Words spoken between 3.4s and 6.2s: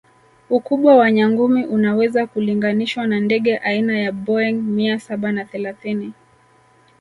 aina ya Boeing mia Saba na thelathini